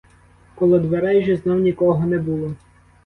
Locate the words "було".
2.19-2.55